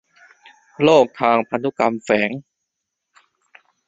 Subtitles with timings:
[0.83, 2.31] โรคทางพันธุกรรมแฝง